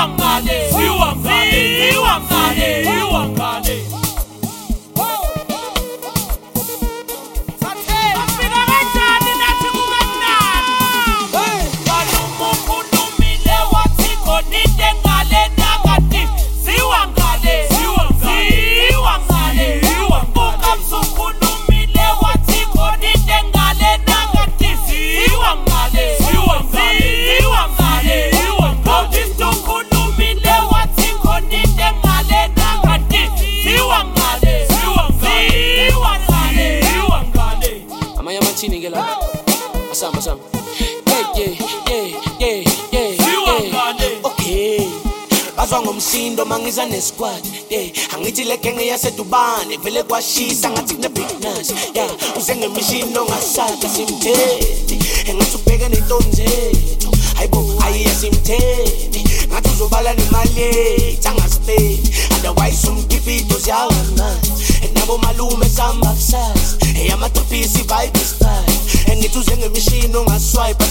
[0.00, 2.79] wangane siwangane siwangane
[48.90, 52.06] yasedubane vele kwashisa ngathi kune-bignas ya
[52.38, 54.98] usengemishini ongasaka simthethi.
[55.30, 64.52] Engathi ubheke nentombi zethu hayibo ayiya simthethi ngathi uzobala nemali yethu angasipeni otherwise umkipito ziyawangazi
[64.94, 70.84] nabo malume samba kusasa eyamatriphisi vibe style engithi uzengemishini ongaswipe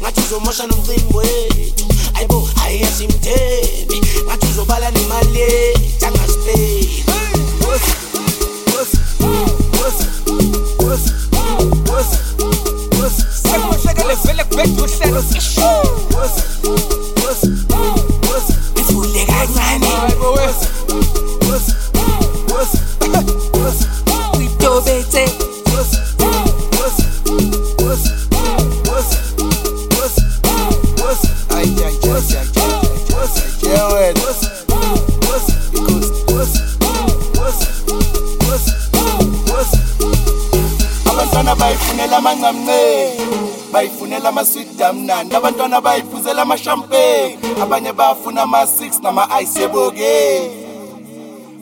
[0.00, 1.72] Not you so much I don't think way.
[2.14, 3.88] I go, I ask him take.
[4.26, 4.64] Not you so
[42.38, 50.50] bayifunela amancamnceni bayifunela amaswidi amnandi abantwana bayiphuzela amashampeni abanye bafuna ama-six nama-ice yebo-ke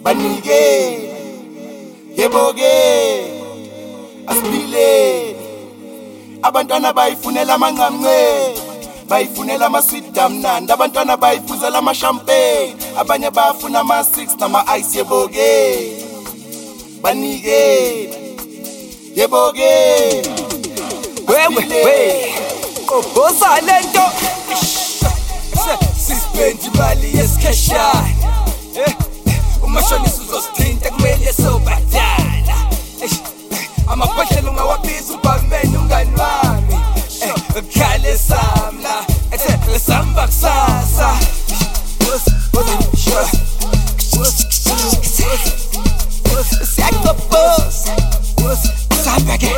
[0.02, 1.10] banike.
[2.16, 2.72] Yebo-ke
[4.26, 5.36] asiphileni
[6.42, 8.60] abantwana bayifunela amancamnceni
[9.08, 15.52] bayifunela amaswidi amnandi abantwana bayiphuzela amashampeni abanye bafuna ama-six nama-ice yebo-ke
[17.02, 18.10] banike.
[19.16, 20.35] Yebo-ke
[21.36, 22.34] wewe
[22.88, 24.02] oboza le nto
[26.06, 28.08] sisibendi imali yesikheshana
[29.62, 32.56] umashonisa uzosithinta kumele sobadala
[33.86, 36.76] amabhodlela ungawabiza ubhameni umngani wami
[37.52, 41.18] kukhale samla ethe lesamba kusasa
[46.74, 47.96] siyacobhoza
[49.02, 49.50] sihamba ke